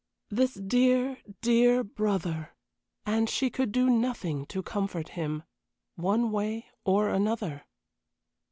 This 0.31 0.55
dear, 0.55 1.19
dear 1.41 1.83
brother! 1.83 2.55
And 3.05 3.29
she 3.29 3.51
could 3.51 3.71
do 3.71 3.87
nothing 3.87 4.47
to 4.47 4.63
comfort 4.63 5.09
him 5.09 5.43
one 5.95 6.31
way 6.31 6.65
or 6.83 7.09
another. 7.09 7.67